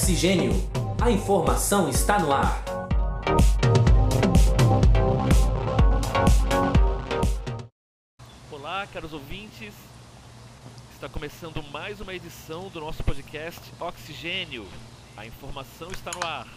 Oxigênio. 0.00 0.52
A 0.98 1.10
informação 1.10 1.86
está 1.86 2.18
no 2.18 2.32
ar. 2.32 2.64
Olá, 8.50 8.86
caros 8.86 9.12
ouvintes. 9.12 9.74
Está 10.94 11.06
começando 11.06 11.62
mais 11.64 12.00
uma 12.00 12.14
edição 12.14 12.70
do 12.70 12.80
nosso 12.80 13.04
podcast 13.04 13.60
Oxigênio. 13.78 14.66
A 15.18 15.26
informação 15.26 15.90
está 15.90 16.10
no 16.18 16.26
ar. 16.26 16.48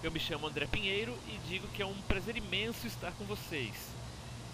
Eu 0.00 0.12
me 0.12 0.20
chamo 0.20 0.46
André 0.46 0.66
Pinheiro 0.66 1.12
e 1.26 1.38
digo 1.48 1.66
que 1.74 1.82
é 1.82 1.86
um 1.86 2.00
prazer 2.02 2.36
imenso 2.36 2.86
estar 2.86 3.10
com 3.18 3.24
vocês. 3.24 3.74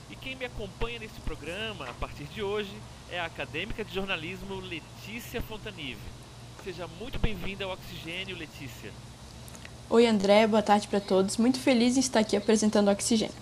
E 0.08 0.14
quem 0.14 0.36
me 0.36 0.44
acompanha 0.44 1.00
nesse 1.00 1.18
programa 1.20 1.88
a 1.88 1.94
partir 1.94 2.24
de 2.24 2.40
hoje 2.40 2.70
é 3.10 3.18
a 3.18 3.24
acadêmica 3.24 3.84
de 3.84 3.92
jornalismo 3.92 4.54
Letícia 4.60 5.42
Fontanive. 5.42 6.00
Seja 6.62 6.86
muito 6.86 7.18
bem-vinda 7.18 7.64
ao 7.64 7.72
Oxigênio, 7.72 8.36
Letícia. 8.36 8.92
Oi, 9.90 10.06
André, 10.06 10.46
boa 10.46 10.62
tarde 10.62 10.86
para 10.86 11.00
todos. 11.00 11.36
Muito 11.36 11.58
feliz 11.58 11.96
em 11.96 12.00
estar 12.00 12.20
aqui 12.20 12.36
apresentando 12.36 12.86
o 12.86 12.92
Oxigênio. 12.92 13.34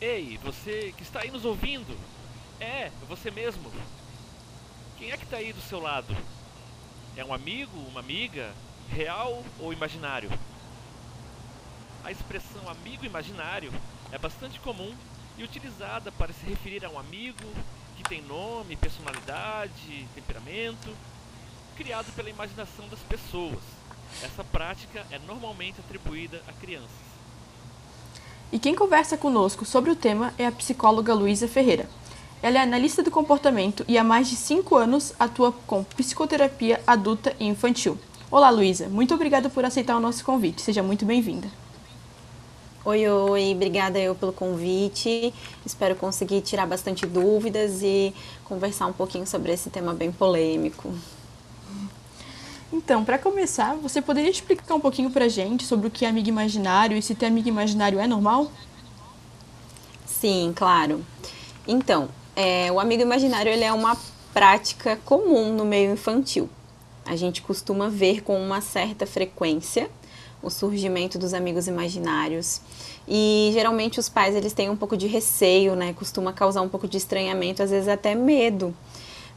Ei, 0.00 0.38
você 0.42 0.94
que 0.96 1.02
está 1.02 1.20
aí 1.20 1.30
nos 1.30 1.44
ouvindo? 1.44 1.94
É, 2.58 2.90
você 3.08 3.30
mesmo. 3.30 3.70
Quem 4.98 5.10
é 5.10 5.16
que 5.18 5.24
está 5.24 5.36
aí 5.36 5.52
do 5.52 5.60
seu 5.60 5.78
lado? 5.78 6.16
É 7.16 7.24
um 7.24 7.34
amigo, 7.34 7.78
uma 7.90 8.00
amiga, 8.00 8.50
real 8.88 9.44
ou 9.58 9.74
imaginário? 9.74 10.30
A 12.02 12.10
expressão 12.10 12.66
amigo 12.68 13.04
imaginário 13.04 13.70
é 14.12 14.18
bastante 14.18 14.60
comum 14.60 14.92
e 15.38 15.44
utilizada 15.44 16.10
para 16.12 16.32
se 16.32 16.46
referir 16.46 16.84
a 16.84 16.90
um 16.90 16.98
amigo 16.98 17.44
que 17.96 18.04
tem 18.04 18.22
nome, 18.22 18.76
personalidade, 18.76 20.06
temperamento, 20.14 20.88
criado 21.76 22.12
pela 22.14 22.30
imaginação 22.30 22.88
das 22.88 23.00
pessoas. 23.00 23.58
Essa 24.22 24.44
prática 24.44 25.04
é 25.10 25.18
normalmente 25.18 25.80
atribuída 25.80 26.40
a 26.48 26.52
crianças. 26.52 27.06
E 28.52 28.58
quem 28.58 28.74
conversa 28.74 29.16
conosco 29.16 29.64
sobre 29.64 29.90
o 29.90 29.96
tema 29.96 30.32
é 30.38 30.46
a 30.46 30.52
psicóloga 30.52 31.12
Luísa 31.12 31.48
Ferreira. 31.48 31.88
Ela 32.42 32.58
é 32.58 32.62
analista 32.62 33.02
do 33.02 33.10
comportamento 33.10 33.84
e 33.88 33.98
há 33.98 34.04
mais 34.04 34.28
de 34.28 34.36
5 34.36 34.76
anos 34.76 35.12
atua 35.18 35.52
com 35.66 35.82
psicoterapia 35.82 36.80
adulta 36.86 37.34
e 37.40 37.46
infantil. 37.46 37.98
Olá, 38.30 38.50
Luísa. 38.50 38.88
Muito 38.88 39.14
obrigada 39.14 39.48
por 39.48 39.64
aceitar 39.64 39.96
o 39.96 40.00
nosso 40.00 40.24
convite. 40.24 40.62
Seja 40.62 40.82
muito 40.82 41.04
bem-vinda. 41.04 41.48
Oi, 42.88 43.08
oi, 43.08 43.52
obrigada 43.52 43.98
eu 43.98 44.14
pelo 44.14 44.32
convite. 44.32 45.34
Espero 45.66 45.96
conseguir 45.96 46.40
tirar 46.40 46.68
bastante 46.68 47.04
dúvidas 47.04 47.82
e 47.82 48.14
conversar 48.44 48.86
um 48.86 48.92
pouquinho 48.92 49.26
sobre 49.26 49.50
esse 49.50 49.68
tema 49.70 49.92
bem 49.92 50.12
polêmico. 50.12 50.94
Então, 52.72 53.04
para 53.04 53.18
começar, 53.18 53.74
você 53.74 54.00
poderia 54.00 54.30
explicar 54.30 54.76
um 54.76 54.78
pouquinho 54.78 55.10
pra 55.10 55.26
gente 55.26 55.64
sobre 55.64 55.88
o 55.88 55.90
que 55.90 56.04
é 56.04 56.08
amigo 56.08 56.28
imaginário 56.28 56.96
e 56.96 57.02
se 57.02 57.16
ter 57.16 57.26
amigo 57.26 57.48
imaginário 57.48 57.98
é 57.98 58.06
normal? 58.06 58.52
Sim, 60.06 60.52
claro. 60.54 61.04
Então, 61.66 62.08
é, 62.36 62.70
o 62.70 62.78
amigo 62.78 63.02
imaginário 63.02 63.50
ele 63.50 63.64
é 63.64 63.72
uma 63.72 63.96
prática 64.32 64.96
comum 65.04 65.52
no 65.52 65.64
meio 65.64 65.92
infantil. 65.92 66.48
A 67.04 67.16
gente 67.16 67.42
costuma 67.42 67.88
ver 67.88 68.22
com 68.22 68.40
uma 68.40 68.60
certa 68.60 69.08
frequência 69.08 69.90
o 70.42 70.50
surgimento 70.50 71.18
dos 71.18 71.34
amigos 71.34 71.66
imaginários. 71.66 72.60
E 73.08 73.50
geralmente 73.52 73.98
os 73.98 74.08
pais 74.08 74.34
eles 74.34 74.52
têm 74.52 74.70
um 74.70 74.76
pouco 74.76 74.96
de 74.96 75.06
receio, 75.06 75.74
né? 75.74 75.92
Costuma 75.92 76.32
causar 76.32 76.62
um 76.62 76.68
pouco 76.68 76.88
de 76.88 76.96
estranhamento, 76.96 77.62
às 77.62 77.70
vezes 77.70 77.88
até 77.88 78.14
medo. 78.14 78.74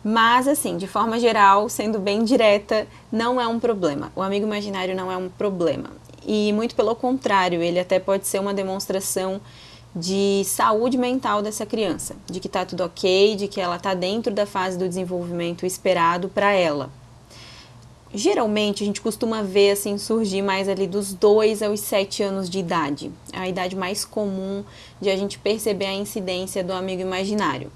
Mas 0.03 0.47
assim, 0.47 0.78
de 0.78 0.88
forma 0.88 1.19
geral, 1.19 1.67
sendo 1.69 2.00
bem 2.00 2.23
direta, 2.23 2.88
não 3.11 3.39
é 3.39 3.47
um 3.47 3.59
problema. 3.59 4.11
O 4.16 4.22
amigo 4.22 4.45
imaginário 4.45 4.96
não 4.96 5.12
é 5.12 5.18
um 5.18 5.29
problema. 5.29 5.90
E 6.25 6.53
muito 6.53 6.75
pelo 6.75 6.96
contrário, 6.96 7.62
ele 7.62 7.79
até 7.79 8.00
pode 8.00 8.28
ser 8.28 8.40
uma 8.40 8.53
demonstração 8.53 9.41
de 9.95 10.44
saúde 10.45 10.97
mental 10.97 11.41
dessa 11.41 11.66
criança, 11.66 12.16
de 12.28 12.40
que 12.40 12.47
está 12.47 12.63
tudo 12.63 12.84
ok, 12.84 13.35
de 13.35 13.47
que 13.47 13.59
ela 13.59 13.75
está 13.75 13.94
dentro 13.94 14.34
da 14.34 14.45
fase 14.45 14.78
do 14.78 14.88
desenvolvimento 14.88 15.66
esperado 15.66 16.29
para 16.29 16.53
ela 16.53 16.90
geralmente 18.14 18.84
a 18.84 18.86
gente 18.86 19.02
costuma 19.02 19.44
ver 19.44 19.72
assim 19.72 19.97
surgir 19.97 20.42
mais 20.42 20.68
ali 20.68 20.88
dos 20.88 21.14
2 21.14 21.62
aos 21.62 21.80
7 21.80 22.24
anos 22.24 22.50
de 22.50 22.59
idade. 22.59 23.12
É 23.31 23.40
a 23.40 23.47
idade 23.47 23.75
mais 23.75 24.03
comum 24.03 24.64
de 25.00 25.09
a 25.09 25.16
gente 25.16 25.38
perceber 25.38 25.86
a 25.86 25.94
incidência 25.94 26.64
do 26.64 26.74
amigo 26.74 27.02
imaginário. 27.02 27.72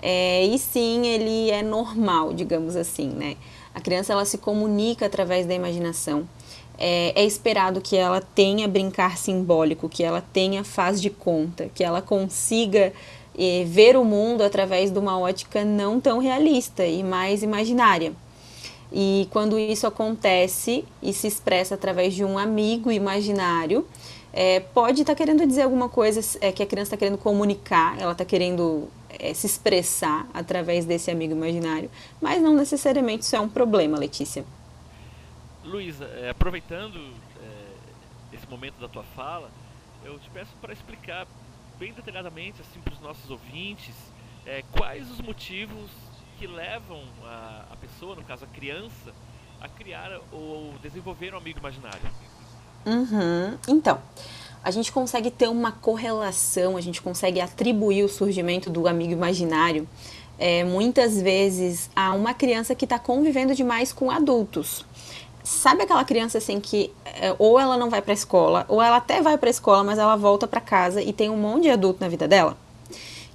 É, 0.00 0.44
e 0.44 0.58
sim, 0.58 1.06
ele 1.06 1.50
é 1.50 1.62
normal, 1.62 2.32
digamos 2.32 2.76
assim, 2.76 3.08
né? 3.08 3.36
A 3.74 3.80
criança 3.80 4.12
ela 4.12 4.24
se 4.24 4.38
comunica 4.38 5.06
através 5.06 5.46
da 5.46 5.54
imaginação. 5.54 6.28
É, 6.76 7.12
é 7.20 7.24
esperado 7.24 7.80
que 7.80 7.96
ela 7.96 8.20
tenha 8.20 8.68
brincar 8.68 9.16
simbólico, 9.16 9.88
que 9.88 10.04
ela 10.04 10.20
tenha 10.20 10.62
faz 10.62 11.00
de 11.00 11.10
conta, 11.10 11.68
que 11.74 11.82
ela 11.82 12.00
consiga 12.00 12.92
é, 13.36 13.64
ver 13.64 13.96
o 13.96 14.04
mundo 14.04 14.42
através 14.42 14.90
de 14.90 14.98
uma 14.98 15.18
ótica 15.18 15.64
não 15.64 16.00
tão 16.00 16.18
realista 16.18 16.86
e 16.86 17.02
mais 17.02 17.42
imaginária. 17.42 18.12
E 18.92 19.28
quando 19.30 19.58
isso 19.58 19.86
acontece 19.86 20.84
e 21.02 21.12
se 21.12 21.26
expressa 21.26 21.74
através 21.74 22.14
de 22.14 22.24
um 22.24 22.38
amigo 22.38 22.90
imaginário, 22.90 23.86
é, 24.32 24.60
pode 24.60 25.02
estar 25.02 25.12
tá 25.12 25.16
querendo 25.16 25.46
dizer 25.46 25.62
alguma 25.62 25.88
coisa 25.88 26.20
é, 26.40 26.52
que 26.52 26.62
a 26.62 26.66
criança 26.66 26.88
está 26.88 26.96
querendo 26.96 27.18
comunicar, 27.18 27.98
ela 27.98 28.12
está 28.12 28.24
querendo 28.24 28.88
é, 29.10 29.32
se 29.34 29.46
expressar 29.46 30.26
através 30.32 30.84
desse 30.84 31.10
amigo 31.10 31.32
imaginário, 31.32 31.90
mas 32.20 32.40
não 32.40 32.54
necessariamente 32.54 33.24
isso 33.24 33.36
é 33.36 33.40
um 33.40 33.48
problema, 33.48 33.98
Letícia. 33.98 34.44
Luísa, 35.64 36.06
é, 36.06 36.30
aproveitando 36.30 36.98
é, 36.98 38.36
esse 38.36 38.48
momento 38.48 38.78
da 38.80 38.88
tua 38.88 39.04
fala, 39.14 39.50
eu 40.04 40.18
te 40.18 40.30
peço 40.30 40.52
para 40.60 40.72
explicar 40.72 41.26
bem 41.78 41.92
detalhadamente 41.92 42.60
assim, 42.60 42.80
para 42.80 42.94
os 42.94 43.00
nossos 43.00 43.30
ouvintes 43.30 43.94
é, 44.46 44.62
quais 44.72 45.10
os 45.10 45.20
motivos 45.20 45.90
que 46.38 46.46
levam 46.46 47.02
a, 47.24 47.64
a 47.72 47.76
pessoa, 47.76 48.14
no 48.14 48.22
caso 48.22 48.44
a 48.44 48.48
criança, 48.48 49.12
a 49.60 49.68
criar 49.68 50.20
ou 50.32 50.72
desenvolver 50.80 51.34
um 51.34 51.38
amigo 51.38 51.58
imaginário. 51.58 52.00
Uhum. 52.86 53.58
Então, 53.66 54.00
a 54.62 54.70
gente 54.70 54.92
consegue 54.92 55.30
ter 55.30 55.48
uma 55.48 55.72
correlação, 55.72 56.76
a 56.76 56.80
gente 56.80 57.02
consegue 57.02 57.40
atribuir 57.40 58.04
o 58.04 58.08
surgimento 58.08 58.70
do 58.70 58.86
amigo 58.86 59.12
imaginário 59.12 59.88
é, 60.38 60.62
muitas 60.62 61.20
vezes 61.20 61.90
a 61.94 62.12
uma 62.12 62.32
criança 62.32 62.74
que 62.74 62.84
está 62.84 62.98
convivendo 62.98 63.54
demais 63.54 63.92
com 63.92 64.10
adultos. 64.10 64.86
Sabe 65.42 65.82
aquela 65.82 66.04
criança 66.04 66.38
assim 66.38 66.60
que 66.60 66.92
é, 67.04 67.34
ou 67.38 67.58
ela 67.58 67.76
não 67.76 67.90
vai 67.90 68.00
para 68.00 68.12
a 68.12 68.14
escola, 68.14 68.64
ou 68.68 68.80
ela 68.80 68.98
até 68.98 69.20
vai 69.20 69.36
para 69.36 69.48
a 69.48 69.50
escola, 69.50 69.82
mas 69.82 69.98
ela 69.98 70.14
volta 70.14 70.46
para 70.46 70.60
casa 70.60 71.02
e 71.02 71.12
tem 71.12 71.30
um 71.30 71.36
monte 71.36 71.64
de 71.64 71.70
adulto 71.70 72.00
na 72.00 72.08
vida 72.08 72.28
dela? 72.28 72.56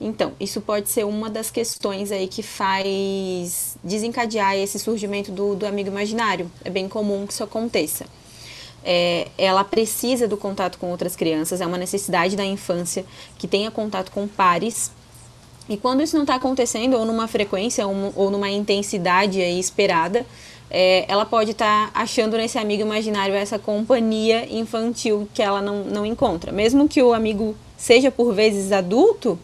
Então, 0.06 0.34
isso 0.38 0.60
pode 0.60 0.90
ser 0.90 1.06
uma 1.06 1.30
das 1.30 1.50
questões 1.50 2.12
aí 2.12 2.28
que 2.28 2.44
faz 2.44 3.78
desencadear 3.82 4.54
esse 4.58 4.78
surgimento 4.78 5.32
do, 5.32 5.56
do 5.56 5.66
amigo 5.66 5.88
imaginário. 5.88 6.52
É 6.66 6.70
bem 6.70 6.90
comum 6.90 7.26
que 7.26 7.32
isso 7.32 7.42
aconteça. 7.42 8.06
É, 8.84 9.30
ela 9.38 9.64
precisa 9.64 10.28
do 10.28 10.36
contato 10.36 10.78
com 10.78 10.92
outras 10.92 11.16
crianças, 11.16 11.62
é 11.62 11.66
uma 11.66 11.78
necessidade 11.78 12.36
da 12.36 12.44
infância 12.44 13.06
que 13.38 13.48
tenha 13.48 13.72
contato 13.72 14.12
com 14.12 14.28
pares. 14.28 14.92
E 15.70 15.78
quando 15.78 16.04
isso 16.04 16.18
não 16.18 16.24
está 16.24 16.36
acontecendo, 16.36 16.98
ou 16.98 17.06
numa 17.06 17.26
frequência, 17.26 17.88
ou, 17.88 18.30
numa 18.30 18.50
intensidade 18.50 19.40
esperada, 19.40 20.26
é, 20.70 21.06
ela 21.08 21.26
pode 21.26 21.52
estar 21.52 21.94
tá 21.94 22.02
achando 22.02 22.36
nesse 22.36 22.58
amigo 22.58 22.82
imaginário 22.82 23.34
essa 23.34 23.58
companhia 23.58 24.46
infantil 24.54 25.30
que 25.34 25.42
ela 25.42 25.62
não, 25.62 25.86
não 25.86 26.06
encontra. 26.06 26.52
Mesmo 26.52 26.90
que 26.90 27.02
o 27.02 27.14
amigo 27.14 27.56
seja 27.78 28.12
por 28.12 28.34
vezes 28.34 28.74
adulto, 28.74 29.40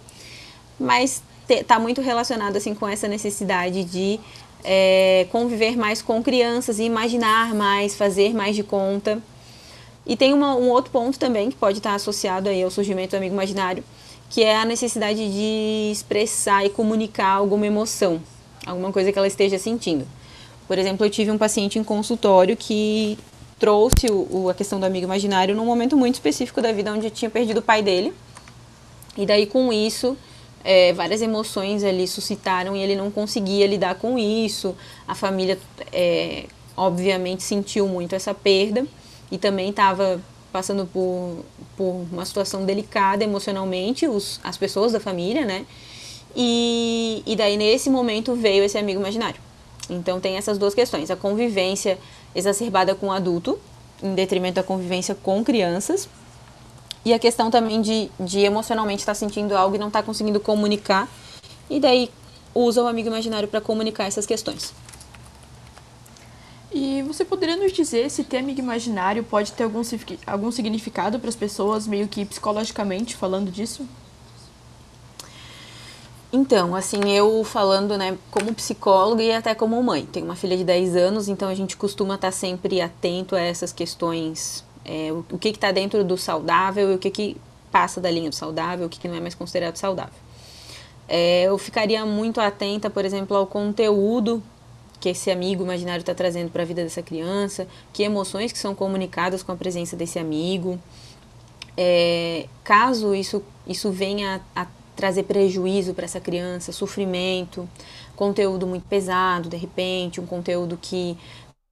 mas 0.79 1.21
está 1.47 1.79
muito 1.79 2.01
relacionado 2.01 2.55
assim 2.55 2.73
com 2.73 2.87
essa 2.87 3.07
necessidade 3.07 3.83
de 3.83 4.19
é, 4.63 5.27
conviver 5.31 5.77
mais 5.77 6.01
com 6.01 6.21
crianças 6.21 6.79
imaginar 6.79 7.53
mais, 7.53 7.95
fazer 7.95 8.33
mais 8.33 8.55
de 8.55 8.63
conta. 8.63 9.21
E 10.05 10.15
tem 10.15 10.33
uma, 10.33 10.55
um 10.55 10.69
outro 10.69 10.91
ponto 10.91 11.19
também 11.19 11.49
que 11.49 11.55
pode 11.55 11.77
estar 11.77 11.93
associado 11.93 12.49
aí 12.49 12.63
ao 12.63 12.71
surgimento 12.71 13.11
do 13.11 13.17
amigo 13.17 13.33
imaginário, 13.33 13.83
que 14.29 14.43
é 14.43 14.57
a 14.57 14.65
necessidade 14.65 15.17
de 15.17 15.91
expressar 15.91 16.65
e 16.65 16.69
comunicar 16.69 17.29
alguma 17.29 17.65
emoção, 17.65 18.21
alguma 18.65 18.91
coisa 18.91 19.11
que 19.11 19.17
ela 19.17 19.27
esteja 19.27 19.57
sentindo. 19.57 20.07
Por 20.67 20.77
exemplo, 20.77 21.05
eu 21.05 21.09
tive 21.09 21.31
um 21.31 21.37
paciente 21.37 21.79
em 21.79 21.83
consultório 21.83 22.55
que 22.55 23.17
trouxe 23.59 24.07
o, 24.09 24.27
o, 24.31 24.49
a 24.49 24.53
questão 24.53 24.79
do 24.79 24.85
amigo 24.85 25.05
imaginário 25.05 25.55
num 25.55 25.65
momento 25.65 25.97
muito 25.97 26.15
específico 26.15 26.61
da 26.61 26.71
vida 26.71 26.93
onde 26.93 27.09
tinha 27.09 27.29
perdido 27.29 27.57
o 27.57 27.61
pai 27.61 27.81
dele. 27.81 28.13
E 29.17 29.25
daí 29.25 29.45
com 29.45 29.73
isso 29.73 30.15
é, 30.63 30.93
várias 30.93 31.21
emoções 31.21 31.83
ali 31.83 32.07
suscitaram 32.07 32.75
e 32.75 32.79
ele 32.81 32.95
não 32.95 33.09
conseguia 33.09 33.65
lidar 33.65 33.95
com 33.95 34.17
isso. 34.17 34.75
A 35.07 35.15
família, 35.15 35.57
é, 35.91 36.45
obviamente, 36.75 37.43
sentiu 37.43 37.87
muito 37.87 38.15
essa 38.15 38.33
perda 38.33 38.85
e 39.31 39.37
também 39.37 39.69
estava 39.69 40.21
passando 40.51 40.85
por, 40.85 41.45
por 41.77 42.05
uma 42.11 42.25
situação 42.25 42.65
delicada 42.65 43.23
emocionalmente, 43.23 44.07
os, 44.07 44.39
as 44.43 44.57
pessoas 44.57 44.91
da 44.91 44.99
família, 44.99 45.45
né? 45.45 45.65
E, 46.35 47.23
e 47.25 47.35
daí, 47.35 47.57
nesse 47.57 47.89
momento, 47.89 48.35
veio 48.35 48.63
esse 48.63 48.77
amigo 48.77 48.99
imaginário. 48.99 49.39
Então, 49.89 50.19
tem 50.19 50.35
essas 50.35 50.57
duas 50.57 50.73
questões: 50.73 51.09
a 51.09 51.15
convivência 51.15 51.97
exacerbada 52.35 52.93
com 52.93 53.07
o 53.07 53.11
adulto, 53.11 53.59
em 54.01 54.13
detrimento 54.13 54.55
da 54.55 54.63
convivência 54.63 55.15
com 55.15 55.43
crianças, 55.43 56.07
e 57.05 57.13
a 57.13 57.19
questão 57.19 57.49
também 57.49 57.81
de, 57.81 58.09
de 58.19 58.39
emocionalmente 58.39 59.01
estar 59.01 59.13
tá 59.13 59.19
sentindo 59.19 59.55
algo 59.55 59.75
e 59.75 59.79
não 59.79 59.87
estar 59.87 59.99
tá 60.01 60.05
conseguindo 60.05 60.39
comunicar, 60.39 61.07
e 61.69 61.79
daí 61.79 62.09
usa 62.53 62.83
o 62.83 62.87
amigo 62.87 63.07
imaginário 63.07 63.47
para 63.47 63.61
comunicar 63.61 64.05
essas 64.05 64.25
questões. 64.25 64.73
E 66.71 67.01
você 67.03 67.25
poderia 67.25 67.55
nos 67.55 67.71
dizer 67.71 68.09
se 68.11 68.23
ter 68.23 68.37
amigo 68.37 68.59
imaginário 68.59 69.23
pode 69.23 69.51
ter 69.53 69.63
algum, 69.63 69.81
algum 70.27 70.51
significado 70.51 71.19
para 71.19 71.29
as 71.29 71.35
pessoas, 71.35 71.87
meio 71.87 72.07
que 72.07 72.23
psicologicamente 72.25 73.15
falando 73.15 73.51
disso? 73.51 73.87
Então, 76.31 76.75
assim, 76.75 77.09
eu 77.09 77.43
falando, 77.43 77.97
né, 77.97 78.15
como 78.29 78.53
psicóloga 78.53 79.23
e 79.23 79.31
até 79.33 79.55
como 79.55 79.81
mãe. 79.81 80.05
Tenho 80.05 80.25
uma 80.27 80.35
filha 80.35 80.55
de 80.55 80.63
10 80.63 80.95
anos, 80.95 81.27
então 81.27 81.49
a 81.49 81.55
gente 81.55 81.75
costuma 81.75 82.15
estar 82.15 82.31
sempre 82.31 82.79
atento 82.79 83.35
a 83.35 83.39
essas 83.39 83.73
questões. 83.73 84.63
É, 84.91 85.11
o, 85.11 85.37
que 85.37 85.49
está 85.49 85.71
dentro 85.71 86.03
do 86.03 86.17
saudável 86.17 86.91
e 86.91 86.95
o 86.95 86.97
que, 86.97 87.11
que 87.11 87.37
passa 87.71 88.01
da 88.01 88.09
linha 88.09 88.31
do 88.31 88.35
saudável, 88.35 88.87
o 88.87 88.89
que, 88.89 88.99
que 88.99 89.07
não 89.07 89.15
é 89.15 89.19
mais 89.19 89.35
considerado 89.35 89.75
saudável. 89.75 90.17
É, 91.07 91.43
eu 91.43 91.57
ficaria 91.59 92.03
muito 92.07 92.41
atenta, 92.41 92.89
por 92.89 93.05
exemplo, 93.05 93.37
ao 93.37 93.45
conteúdo 93.45 94.41
que 94.99 95.09
esse 95.09 95.29
amigo 95.29 95.63
imaginário 95.63 96.01
está 96.01 96.15
trazendo 96.15 96.49
para 96.49 96.63
a 96.63 96.65
vida 96.65 96.83
dessa 96.83 97.03
criança, 97.03 97.67
que 97.93 98.01
emoções 98.01 98.51
que 98.51 98.57
são 98.57 98.73
comunicadas 98.73 99.43
com 99.43 99.51
a 99.51 99.55
presença 99.55 99.95
desse 99.95 100.17
amigo. 100.17 100.79
É, 101.77 102.47
caso 102.63 103.13
isso, 103.13 103.43
isso 103.67 103.91
venha 103.91 104.41
a, 104.55 104.63
a 104.63 104.67
trazer 104.95 105.23
prejuízo 105.23 105.93
para 105.93 106.05
essa 106.05 106.19
criança, 106.19 106.71
sofrimento, 106.71 107.69
conteúdo 108.15 108.65
muito 108.65 108.87
pesado, 108.87 109.49
de 109.49 109.55
repente, 109.55 110.19
um 110.19 110.25
conteúdo 110.25 110.77
que 110.81 111.15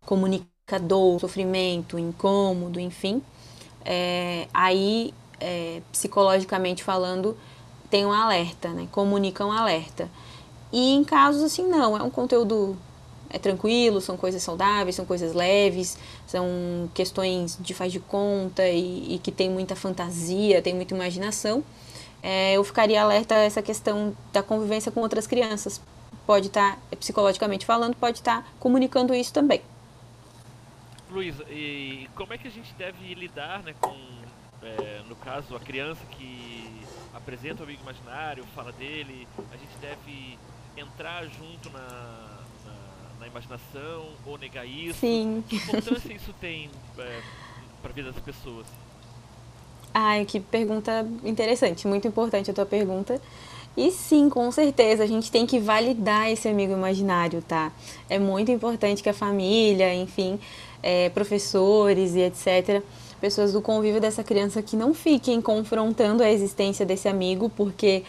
comunica 0.06 0.46
dor, 0.78 1.18
sofrimento, 1.22 1.98
incômodo, 1.98 2.78
enfim, 2.78 3.22
é, 3.86 4.50
aí, 4.54 5.14
é, 5.40 5.82
psicologicamente 5.94 6.84
falando, 6.84 7.38
tem 7.90 8.06
um 8.06 8.12
alerta, 8.12 8.68
né? 8.70 8.86
comunica 8.92 9.46
um 9.46 9.52
alerta. 9.52 10.10
E 10.74 10.94
em 10.94 11.06
casos 11.06 11.42
assim, 11.42 11.66
não, 11.66 11.96
é 11.96 12.04
um 12.04 12.10
conteúdo 12.10 12.78
é 13.30 13.40
tranquilo, 13.40 14.02
são 14.02 14.18
coisas 14.18 14.44
saudáveis, 14.44 14.96
são 14.96 15.06
coisas 15.06 15.34
leves, 15.34 15.98
são 16.26 16.46
questões 16.94 17.58
de 17.62 17.74
faz 17.74 17.94
de 17.94 18.02
conta 18.02 18.68
e, 18.68 19.16
e 19.16 19.20
que 19.20 19.32
tem 19.32 19.50
muita 19.50 19.74
fantasia, 19.74 20.62
tem 20.62 20.76
muita 20.76 20.94
imaginação. 20.94 21.64
É, 22.22 22.54
eu 22.54 22.64
ficaria 22.66 23.02
alerta 23.02 23.36
a 23.36 23.40
essa 23.40 23.62
questão 23.62 24.14
da 24.34 24.44
convivência 24.44 24.92
com 24.92 25.00
outras 25.00 25.26
crianças. 25.26 25.80
Pode 26.26 26.48
estar, 26.48 26.76
tá, 26.76 26.98
psicologicamente 26.98 27.66
falando, 27.66 27.96
pode 27.96 28.20
estar 28.20 28.42
tá 28.42 28.48
comunicando 28.60 29.16
isso 29.16 29.32
também. 29.32 29.62
Luísa, 31.10 31.44
e 31.50 32.10
como 32.16 32.34
é 32.34 32.38
que 32.38 32.48
a 32.48 32.52
gente 32.52 32.74
deve 32.74 33.14
lidar 33.14 33.64
né, 33.64 33.74
com, 33.80 33.96
é, 34.62 35.02
no 35.08 35.16
caso, 35.16 35.56
a 35.56 35.60
criança 35.60 36.02
que 36.12 36.82
apresenta 37.14 37.62
o 37.62 37.64
amigo 37.64 37.82
imaginário, 37.82 38.44
fala 38.56 38.72
dele, 38.72 39.28
a 39.52 39.58
gente 39.58 39.78
deve 39.80 40.38
entrar 40.76 41.26
junto 41.26 41.70
na, 41.70 42.38
na 43.20 43.28
imaginação 43.28 44.10
ou 44.26 44.38
negar 44.38 44.66
isso? 44.66 45.00
Sim. 45.00 45.44
Que 45.48 45.58
importância 45.58 46.14
isso 46.14 46.34
tem 46.40 46.70
é, 46.98 47.22
para 47.82 47.92
a 47.92 47.94
vida 47.94 48.12
das 48.12 48.22
pessoas? 48.22 48.66
Ai, 49.94 50.26
que 50.26 50.40
pergunta 50.40 51.08
interessante, 51.24 51.88
muito 51.88 52.08
importante 52.08 52.52
a 52.52 52.54
tua 52.54 52.66
pergunta. 52.66 53.20
E 53.76 53.92
sim, 53.92 54.28
com 54.28 54.52
certeza, 54.52 55.04
a 55.04 55.08
gente 55.08 55.32
tem 55.32 55.46
que 55.46 55.60
validar 55.60 56.32
esse 56.32 56.48
amigo 56.48 56.74
imaginário, 56.74 57.44
tá? 57.44 57.72
É 58.10 58.18
muito 58.18 58.52
importante 58.52 59.04
que 59.04 59.10
a 59.10 59.14
família, 59.14 59.94
enfim, 59.94 60.40
é, 60.82 61.10
professores 61.10 62.16
e 62.16 62.22
etc., 62.22 62.82
pessoas 63.20 63.54
do 63.54 63.62
convívio 63.62 64.00
dessa 64.00 64.24
criança 64.24 64.62
que 64.62 64.76
não 64.76 64.94
fiquem 64.94 65.42
confrontando 65.42 66.22
a 66.22 66.30
existência 66.30 66.86
desse 66.86 67.08
amigo, 67.08 67.50
porque 67.50 68.04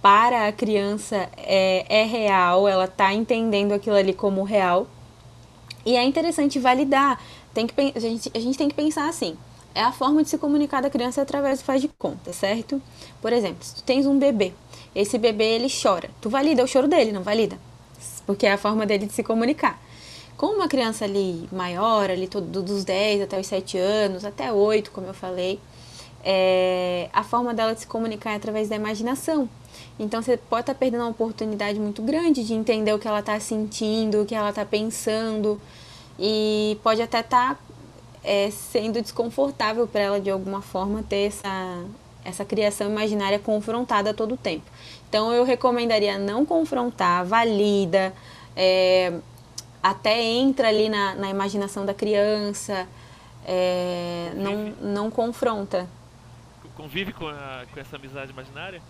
para 0.00 0.48
a 0.48 0.52
criança 0.52 1.28
é, 1.36 2.02
é 2.02 2.04
real, 2.04 2.68
ela 2.68 2.84
está 2.84 3.12
entendendo 3.12 3.72
aquilo 3.72 3.96
ali 3.96 4.12
como 4.12 4.42
real. 4.42 4.86
E 5.84 5.96
é 5.96 6.04
interessante 6.04 6.58
validar. 6.58 7.20
Tem 7.52 7.66
que, 7.66 7.74
a, 7.94 8.00
gente, 8.00 8.30
a 8.34 8.38
gente 8.38 8.58
tem 8.58 8.68
que 8.68 8.74
pensar 8.74 9.08
assim: 9.08 9.36
é 9.74 9.82
a 9.82 9.92
forma 9.92 10.22
de 10.22 10.28
se 10.28 10.38
comunicar 10.38 10.80
da 10.80 10.90
criança 10.90 11.22
através 11.22 11.60
do 11.60 11.64
faz 11.64 11.80
de 11.80 11.88
conta, 11.98 12.32
certo? 12.32 12.80
Por 13.20 13.32
exemplo, 13.32 13.64
se 13.64 13.76
tu 13.76 13.82
tens 13.82 14.06
um 14.06 14.18
bebê, 14.18 14.52
esse 14.94 15.18
bebê 15.18 15.56
ele 15.56 15.68
chora, 15.70 16.10
tu 16.20 16.30
valida 16.30 16.62
o 16.62 16.66
choro 16.66 16.86
dele, 16.86 17.10
não 17.12 17.22
valida? 17.22 17.58
Porque 18.26 18.46
é 18.46 18.52
a 18.52 18.58
forma 18.58 18.86
dele 18.86 19.06
de 19.06 19.12
se 19.12 19.22
comunicar. 19.22 19.82
Com 20.36 20.46
uma 20.46 20.68
criança 20.68 21.04
ali 21.04 21.48
maior, 21.52 22.10
ali 22.10 22.26
todo, 22.26 22.62
dos 22.62 22.84
10 22.84 23.22
até 23.22 23.38
os 23.38 23.46
7 23.46 23.78
anos, 23.78 24.24
até 24.24 24.52
8, 24.52 24.90
como 24.90 25.06
eu 25.06 25.14
falei, 25.14 25.60
é, 26.24 27.08
a 27.12 27.22
forma 27.22 27.54
dela 27.54 27.74
de 27.74 27.80
se 27.80 27.86
comunicar 27.86 28.32
é 28.32 28.36
através 28.36 28.68
da 28.68 28.76
imaginação. 28.76 29.48
Então 29.98 30.20
você 30.20 30.36
pode 30.36 30.62
estar 30.62 30.74
perdendo 30.74 31.02
uma 31.02 31.10
oportunidade 31.10 31.78
muito 31.78 32.02
grande 32.02 32.44
de 32.44 32.54
entender 32.54 32.92
o 32.92 32.98
que 32.98 33.06
ela 33.06 33.20
está 33.20 33.38
sentindo, 33.38 34.22
o 34.22 34.26
que 34.26 34.34
ela 34.34 34.50
está 34.50 34.64
pensando, 34.64 35.60
e 36.18 36.78
pode 36.82 37.00
até 37.00 37.20
estar 37.20 37.54
tá, 37.54 37.60
é, 38.24 38.50
sendo 38.50 39.00
desconfortável 39.00 39.86
para 39.86 40.00
ela 40.00 40.20
de 40.20 40.30
alguma 40.30 40.62
forma 40.62 41.02
ter 41.02 41.28
essa, 41.28 41.84
essa 42.24 42.44
criação 42.44 42.90
imaginária 42.90 43.38
confrontada 43.38 44.10
a 44.10 44.14
todo 44.14 44.36
tempo. 44.36 44.64
Então 45.08 45.32
eu 45.32 45.44
recomendaria 45.44 46.18
não 46.18 46.44
confrontar, 46.44 47.24
valida, 47.24 48.12
é, 48.56 49.12
até 49.84 50.18
entra 50.18 50.68
ali 50.68 50.88
na, 50.88 51.14
na 51.14 51.28
imaginação 51.28 51.84
da 51.84 51.92
criança, 51.92 52.88
é, 53.44 54.32
não, 54.34 54.72
não 54.80 55.10
confronta. 55.10 55.86
Convive 56.74 57.12
com, 57.12 57.28
a, 57.28 57.64
com 57.70 57.78
essa 57.78 57.96
amizade 57.96 58.32
imaginária? 58.32 58.80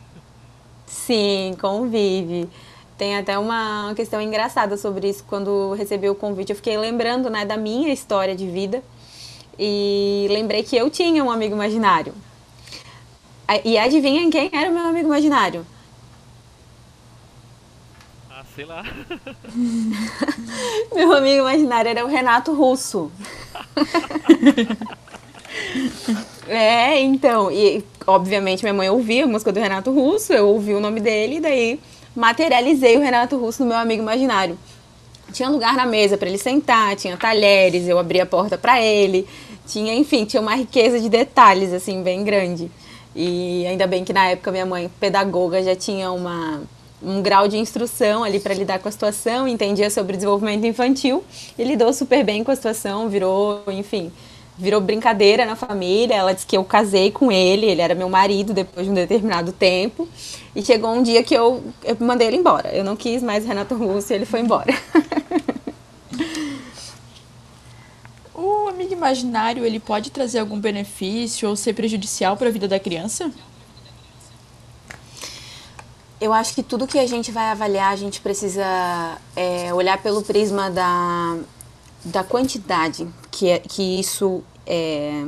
Sim, 0.87 1.57
convive. 1.61 2.49
Tem 2.97 3.17
até 3.17 3.37
uma 3.37 3.93
questão 3.97 4.21
engraçada 4.21 4.77
sobre 4.77 5.09
isso. 5.09 5.25
Quando 5.25 5.75
recebi 5.75 6.09
o 6.09 6.15
convite, 6.15 6.51
eu 6.51 6.57
fiquei 6.57 6.79
lembrando 6.79 7.29
né, 7.29 7.45
da 7.45 7.57
minha 7.57 7.93
história 7.93 8.37
de 8.37 8.49
vida. 8.49 8.81
E 9.59 10.29
lembrei 10.31 10.63
que 10.63 10.77
eu 10.77 10.89
tinha 10.89 11.25
um 11.25 11.31
amigo 11.31 11.57
imaginário. 11.57 12.15
E 13.65 13.77
adivinha 13.77 14.31
quem 14.31 14.49
era 14.53 14.71
o 14.71 14.73
meu 14.73 14.87
amigo 14.87 15.09
imaginário? 15.09 15.67
Sei 18.55 18.65
lá. 18.65 18.85
meu 20.95 21.13
amigo 21.13 21.41
imaginário 21.41 21.89
era 21.89 22.05
o 22.05 22.09
Renato 22.09 22.53
Russo. 22.53 23.11
É, 26.47 27.01
então, 27.01 27.51
e 27.51 27.83
obviamente 28.07 28.63
minha 28.63 28.75
mãe 28.75 28.91
ouvia 28.91 29.25
a 29.25 29.27
música 29.27 29.51
do 29.51 29.61
Renato 29.61 29.93
Russo, 29.93 30.33
eu 30.33 30.49
ouvi 30.49 30.75
o 30.75 30.81
nome 30.81 31.01
dele, 31.01 31.37
e 31.37 31.41
daí 31.41 31.81
materializei 32.15 32.97
o 32.97 33.01
Renato 33.01 33.39
Russo 33.39 33.63
no 33.63 33.71
meu 33.71 33.79
amigo 33.79 34.03
imaginário. 34.03 34.59
Tinha 35.33 35.49
lugar 35.49 35.75
na 35.75 35.87
mesa 35.87 36.19
para 36.19 36.29
ele 36.29 36.37
sentar, 36.37 36.97
tinha 36.97 37.17
talheres, 37.17 37.89
eu 37.89 37.99
abria 37.99 38.25
a 38.25 38.27
porta 38.27 38.59
para 38.59 38.81
ele, 38.81 39.27
tinha, 39.67 39.95
enfim, 39.95 40.25
tinha 40.25 40.41
uma 40.41 40.55
riqueza 40.55 41.01
de 41.01 41.09
detalhes, 41.09 41.73
assim, 41.73 42.03
bem 42.03 42.23
grande. 42.23 42.71
E 43.17 43.65
ainda 43.67 43.87
bem 43.87 44.05
que 44.05 44.13
na 44.13 44.27
época 44.27 44.53
minha 44.53 44.67
mãe, 44.67 44.91
pedagoga, 45.01 45.63
já 45.63 45.75
tinha 45.75 46.11
uma, 46.11 46.63
um 47.03 47.23
grau 47.23 47.49
de 47.49 47.57
instrução 47.57 48.25
ali 48.25 48.41
para 48.41 48.55
lidar 48.55 48.79
com 48.79 48.89
a 48.89 48.93
situação, 48.93 49.47
entendia 49.47 49.91
sobre 49.91 50.17
desenvolvimento 50.17 50.65
infantil 50.65 51.23
e 51.59 51.65
lidou 51.65 51.93
super 51.93 52.25
bem 52.25 52.43
com 52.43 52.51
a 52.51 52.57
situação, 52.57 53.09
virou, 53.09 53.63
enfim, 53.69 54.11
virou 54.57 54.81
brincadeira 54.81 55.45
na 55.45 55.57
família. 55.57 56.15
Ela 56.15 56.33
disse 56.33 56.47
que 56.47 56.57
eu 56.57 56.65
casei 56.65 57.11
com 57.11 57.31
ele, 57.31 57.67
ele 57.67 57.83
era 57.83 57.95
meu 57.95 58.09
marido 58.09 58.55
depois 58.55 58.87
de 58.87 58.93
um 58.93 58.95
determinado 58.95 59.53
tempo. 59.53 60.09
E 60.55 60.63
chegou 60.63 60.93
um 60.93 61.03
dia 61.03 61.23
que 61.23 61.35
eu, 61.35 61.63
eu 61.83 61.97
mandei 62.01 62.29
ele 62.29 62.37
embora. 62.37 62.71
Eu 62.73 62.85
não 62.85 62.97
quis 62.97 63.23
mais 63.23 63.45
Renato 63.45 63.75
Russo 63.75 64.13
e 64.13 64.17
ele 64.17 64.25
foi 64.25 64.41
embora. 64.41 64.73
o 68.35 68.69
amigo 68.69 68.93
imaginário, 68.93 69.65
ele 69.65 69.81
pode 69.81 70.11
trazer 70.11 70.39
algum 70.39 70.59
benefício 70.59 71.49
ou 71.49 71.57
ser 71.57 71.75
prejudicial 71.75 72.37
para 72.37 72.49
a 72.49 72.53
vida 72.53 72.69
da 72.69 72.79
criança? 72.79 73.31
Eu 76.25 76.33
acho 76.33 76.55
que 76.55 76.63
tudo 76.63 76.87
que 76.87 76.99
a 76.99 77.07
gente 77.07 77.31
vai 77.31 77.51
avaliar, 77.51 77.93
a 77.93 77.97
gente 77.97 78.23
precisa 78.23 78.65
é, 79.37 79.75
olhar 79.75 80.03
pelo 80.03 80.23
prisma 80.23 80.71
da, 80.71 81.37
da 82.03 82.25
quantidade 82.25 83.07
que, 83.31 83.51
é, 83.51 83.59
que 83.59 84.01
isso 84.01 84.43
é, 84.67 85.23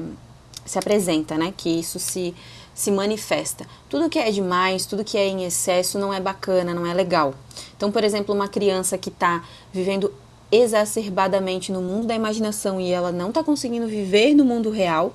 se 0.64 0.78
apresenta, 0.78 1.36
né? 1.36 1.52
Que 1.54 1.68
isso 1.68 1.98
se, 1.98 2.34
se 2.74 2.90
manifesta. 2.90 3.66
Tudo 3.90 4.08
que 4.08 4.18
é 4.18 4.30
demais, 4.30 4.86
tudo 4.86 5.04
que 5.04 5.18
é 5.18 5.28
em 5.28 5.44
excesso 5.44 5.98
não 5.98 6.14
é 6.14 6.18
bacana, 6.18 6.72
não 6.72 6.86
é 6.86 6.94
legal. 6.94 7.34
Então, 7.76 7.92
por 7.92 8.02
exemplo, 8.02 8.34
uma 8.34 8.48
criança 8.48 8.96
que 8.96 9.10
está 9.10 9.44
vivendo 9.70 10.10
exacerbadamente 10.50 11.72
no 11.72 11.82
mundo 11.82 12.06
da 12.06 12.14
imaginação 12.14 12.80
e 12.80 12.90
ela 12.90 13.12
não 13.12 13.28
está 13.28 13.44
conseguindo 13.44 13.86
viver 13.86 14.32
no 14.32 14.46
mundo 14.46 14.70
real, 14.70 15.14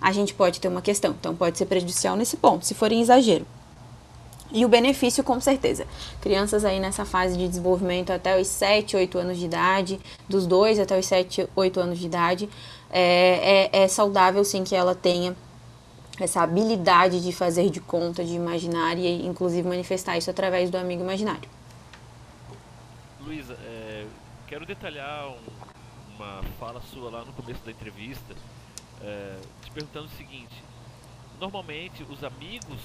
a 0.00 0.10
gente 0.10 0.34
pode 0.34 0.58
ter 0.58 0.66
uma 0.66 0.82
questão. 0.82 1.12
Então, 1.12 1.32
pode 1.32 1.56
ser 1.56 1.66
prejudicial 1.66 2.16
nesse 2.16 2.36
ponto, 2.36 2.66
se 2.66 2.74
for 2.74 2.90
em 2.90 3.00
exagero. 3.00 3.46
E 4.52 4.64
o 4.64 4.68
benefício, 4.68 5.24
com 5.24 5.40
certeza. 5.40 5.86
Crianças 6.20 6.64
aí 6.64 6.78
nessa 6.78 7.04
fase 7.04 7.36
de 7.36 7.48
desenvolvimento 7.48 8.10
até 8.12 8.40
os 8.40 8.46
7, 8.46 8.96
8 8.96 9.18
anos 9.18 9.38
de 9.38 9.44
idade, 9.44 10.00
dos 10.28 10.46
2 10.46 10.78
até 10.78 10.98
os 10.98 11.06
7, 11.06 11.48
8 11.54 11.80
anos 11.80 11.98
de 11.98 12.06
idade, 12.06 12.48
é, 12.90 13.70
é, 13.72 13.82
é 13.82 13.88
saudável 13.88 14.44
sim 14.44 14.62
que 14.62 14.74
ela 14.74 14.94
tenha 14.94 15.36
essa 16.18 16.42
habilidade 16.42 17.22
de 17.22 17.32
fazer 17.32 17.70
de 17.70 17.80
conta, 17.80 18.24
de 18.24 18.34
imaginar 18.34 18.96
e 18.96 19.26
inclusive 19.26 19.68
manifestar 19.68 20.16
isso 20.16 20.30
através 20.30 20.70
do 20.70 20.78
amigo 20.78 21.02
imaginário. 21.02 21.48
Luísa, 23.20 23.54
é, 23.64 24.06
quero 24.46 24.64
detalhar 24.64 25.28
um, 25.28 25.36
uma 26.14 26.42
fala 26.58 26.80
sua 26.92 27.10
lá 27.10 27.24
no 27.24 27.32
começo 27.32 27.60
da 27.64 27.70
entrevista, 27.70 28.34
é, 29.02 29.36
te 29.62 29.70
perguntando 29.72 30.06
o 30.06 30.16
seguinte: 30.16 30.62
normalmente 31.38 32.06
os 32.08 32.22
amigos 32.24 32.80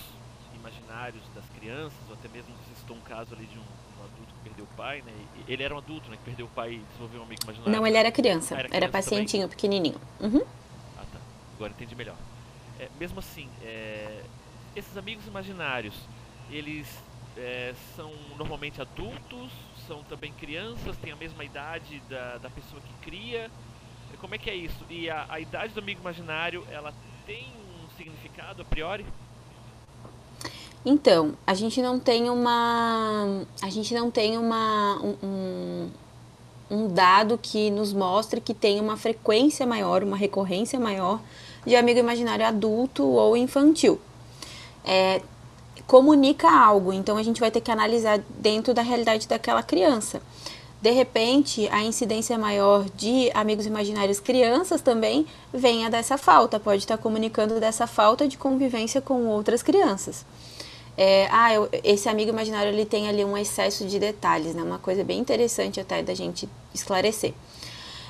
imaginários 0.62 1.24
das 1.36 1.44
crianças, 1.58 2.00
ou 2.08 2.13
até 2.13 2.27
mesmo 2.30 2.53
você 2.56 2.75
citou 2.75 2.96
um 2.96 3.01
caso 3.01 3.34
ali 3.34 3.46
de 3.46 3.58
um, 3.58 3.62
um, 3.62 4.03
adulto 4.03 4.34
que 4.34 4.39
perdeu 4.44 4.65
o 4.65 4.75
pai, 4.77 5.01
né? 5.01 5.12
Ele 5.48 5.63
era 5.63 5.74
um 5.74 5.77
adulto, 5.77 6.10
né? 6.10 6.18
Que 6.18 6.24
perdeu 6.24 6.46
o 6.46 6.50
pai 6.50 6.74
e 6.74 6.77
desenvolveu 6.77 7.22
um 7.22 7.24
amigo 7.24 7.44
imaginário. 7.44 7.72
Não, 7.72 7.88
ele 7.88 7.98
era 7.98 8.12
criança. 8.12 8.56
Ah, 8.56 8.60
era, 8.60 8.70
criança 8.70 8.86
era 8.86 8.91
pacientinho, 8.91 9.44
também. 9.44 9.56
pequenininho. 9.56 10.01
Uhum. 10.20 10.41
Ah, 10.98 11.06
tá. 11.12 11.20
Agora 11.56 11.72
entendi 11.72 11.96
melhor. 11.96 12.15
É, 12.80 12.88
mesmo 13.00 13.20
assim, 13.20 13.50
é, 13.62 14.24
esses 14.75 14.96
amigos 14.96 15.25
imaginários, 15.27 15.96
eles 16.50 16.88
é, 17.38 17.74
são 17.96 18.12
normalmente 18.38 18.82
adultos, 18.82 19.51
são 19.88 20.03
também 20.03 20.32
crianças, 20.34 20.98
têm 20.98 21.12
a 21.12 21.15
mesma 21.15 21.44
idade 21.44 22.01
da, 22.10 22.38
da 22.38 22.50
pessoa 22.50 22.82
que 22.82 22.94
cria. 23.10 23.50
Como 24.20 24.36
é 24.36 24.38
que 24.38 24.50
é 24.50 24.56
isso? 24.56 24.86
E 24.89 25.10
a, 25.10 25.25
a 25.30 25.39
idade 25.39 25.74
do 25.74 25.80
amigo 25.80 26.01
imaginário, 26.01 26.65
ela 26.70 26.94
tem 27.25 27.46
um 27.46 27.89
significado 27.98 28.62
a 28.62 28.65
priori? 28.65 29.06
Então, 30.85 31.33
a 31.45 31.53
gente 31.53 31.81
não 31.81 32.00
tem 32.00 32.29
uma. 32.29 33.43
A 33.61 33.69
gente 33.69 33.93
não 33.93 34.09
tem 34.09 34.38
uma. 34.38 35.00
Um, 35.21 35.89
um 36.69 36.88
dado 36.88 37.38
que 37.38 37.69
nos 37.69 37.93
mostre 37.93 38.39
que 38.39 38.53
tem 38.53 38.79
uma 38.79 38.95
frequência 38.97 39.65
maior, 39.65 40.03
uma 40.03 40.15
recorrência 40.15 40.79
maior 40.79 41.19
de 41.65 41.75
amigo 41.75 42.00
imaginário 42.00 42.45
adulto 42.45 43.05
ou 43.05 43.35
infantil. 43.35 44.00
É, 44.83 45.21
comunica 45.85 46.50
algo, 46.50 46.93
então 46.93 47.17
a 47.17 47.23
gente 47.23 47.39
vai 47.39 47.51
ter 47.51 47.61
que 47.61 47.69
analisar 47.69 48.19
dentro 48.39 48.73
da 48.73 48.81
realidade 48.81 49.27
daquela 49.27 49.61
criança. 49.61 50.21
De 50.81 50.89
repente, 50.89 51.67
a 51.67 51.83
incidência 51.83 52.38
maior 52.39 52.85
de 52.95 53.29
amigos 53.35 53.67
imaginários 53.67 54.19
crianças 54.19 54.81
também 54.81 55.27
venha 55.53 55.89
dessa 55.91 56.17
falta, 56.17 56.59
pode 56.59 56.79
estar 56.79 56.97
comunicando 56.97 57.59
dessa 57.59 57.85
falta 57.85 58.27
de 58.27 58.38
convivência 58.38 59.00
com 59.00 59.27
outras 59.27 59.61
crianças. 59.61 60.25
É, 60.98 61.27
ah, 61.31 61.53
eu, 61.53 61.69
esse 61.83 62.10
amigo 62.10 62.29
imaginário 62.29 62.71
ele 62.71 62.86
tem 62.86 63.07
ali 63.07 63.24
um 63.24 63.38
excesso 63.38 63.86
de 63.86 63.98
detalhes, 64.00 64.53
né? 64.53 64.62
Uma 64.62 64.79
coisa 64.79 65.03
bem 65.03 65.19
interessante 65.19 65.79
até 65.79 66.03
da 66.03 66.13
gente 66.13 66.48
esclarecer. 66.74 67.33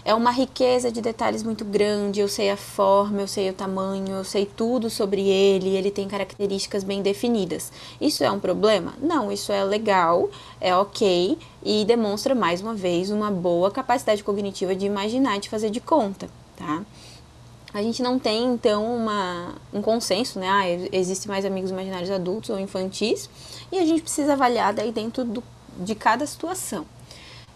É 0.03 0.15
uma 0.15 0.31
riqueza 0.31 0.91
de 0.91 0.99
detalhes 0.99 1.43
muito 1.43 1.63
grande. 1.63 2.19
Eu 2.19 2.27
sei 2.27 2.49
a 2.49 2.57
forma, 2.57 3.21
eu 3.21 3.27
sei 3.27 3.51
o 3.51 3.53
tamanho, 3.53 4.09
eu 4.09 4.23
sei 4.23 4.45
tudo 4.45 4.89
sobre 4.89 5.21
ele. 5.21 5.75
Ele 5.75 5.91
tem 5.91 6.07
características 6.07 6.83
bem 6.83 7.03
definidas. 7.03 7.71
Isso 7.99 8.23
é 8.23 8.31
um 8.31 8.39
problema? 8.39 8.93
Não, 8.99 9.31
isso 9.31 9.51
é 9.51 9.63
legal, 9.63 10.29
é 10.59 10.75
ok 10.75 11.37
e 11.63 11.85
demonstra 11.85 12.33
mais 12.33 12.61
uma 12.61 12.73
vez 12.73 13.11
uma 13.11 13.29
boa 13.29 13.69
capacidade 13.69 14.23
cognitiva 14.23 14.75
de 14.75 14.87
imaginar, 14.87 15.39
de 15.39 15.49
fazer 15.49 15.69
de 15.69 15.79
conta, 15.79 16.27
tá? 16.57 16.83
A 17.73 17.81
gente 17.81 18.03
não 18.03 18.19
tem, 18.19 18.45
então, 18.45 18.95
uma, 18.95 19.55
um 19.73 19.81
consenso, 19.81 20.39
né? 20.39 20.49
Ah, 20.49 20.69
existe 20.91 21.27
mais 21.27 21.45
amigos 21.45 21.71
imaginários 21.71 22.11
adultos 22.11 22.49
ou 22.49 22.59
infantis, 22.59 23.29
e 23.71 23.79
a 23.79 23.85
gente 23.85 24.01
precisa 24.01 24.33
avaliar 24.33 24.73
daí 24.73 24.91
dentro 24.91 25.23
do, 25.23 25.43
de 25.77 25.95
cada 25.95 26.25
situação 26.25 26.85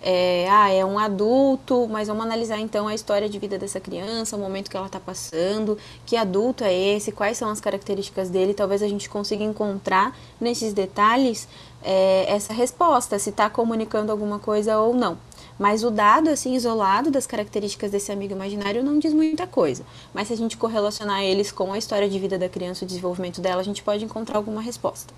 é, 0.05 0.47
ah, 0.51 0.69
é 0.69 0.85
um 0.85 0.99
adulto, 0.99 1.87
mas 1.89 2.07
vamos 2.07 2.23
analisar 2.23 2.59
então 2.59 2.87
a 2.87 2.93
história 2.93 3.27
de 3.27 3.39
vida 3.39 3.57
dessa 3.57 3.79
criança, 3.79 4.35
o 4.35 4.39
momento 4.39 4.69
que 4.69 4.77
ela 4.77 4.85
está 4.85 4.99
passando, 4.99 5.79
que 6.05 6.15
adulto 6.15 6.63
é 6.63 6.71
esse, 6.71 7.11
quais 7.11 7.39
são 7.39 7.49
as 7.49 7.59
características 7.59 8.29
dele, 8.29 8.53
talvez 8.53 8.83
a 8.83 8.87
gente 8.87 9.09
consiga 9.09 9.43
encontrar 9.43 10.15
nesses 10.39 10.73
detalhes 10.73 11.47
é, 11.83 12.25
essa 12.27 12.53
resposta, 12.53 13.17
se 13.17 13.31
está 13.31 13.49
comunicando 13.49 14.11
alguma 14.11 14.37
coisa 14.37 14.77
ou 14.77 14.93
não. 14.93 15.17
Mas 15.57 15.83
o 15.83 15.89
dado, 15.89 16.29
assim, 16.29 16.53
isolado 16.53 17.09
das 17.09 17.25
características 17.25 17.91
desse 17.91 18.11
amigo 18.11 18.33
imaginário 18.33 18.83
não 18.83 18.99
diz 18.99 19.13
muita 19.13 19.47
coisa. 19.47 19.85
Mas 20.13 20.27
se 20.27 20.33
a 20.33 20.37
gente 20.37 20.57
correlacionar 20.57 21.21
eles 21.21 21.51
com 21.51 21.71
a 21.71 21.77
história 21.77 22.09
de 22.09 22.19
vida 22.19 22.37
da 22.37 22.49
criança, 22.49 22.83
o 22.83 22.87
desenvolvimento 22.87 23.39
dela, 23.39 23.61
a 23.61 23.63
gente 23.63 23.81
pode 23.81 24.03
encontrar 24.03 24.37
alguma 24.37 24.61
resposta. 24.61 25.13